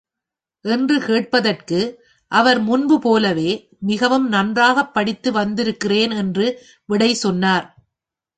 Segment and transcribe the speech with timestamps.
[0.61, 1.79] என்று கேட்டதற்கு,
[2.27, 3.51] அவர் முன்போலவே,
[3.79, 6.63] மிகவும் நன்றாகப் படித்து வந்திருக்கிறேன் என்று
[6.85, 7.75] விடை சொன்னார்.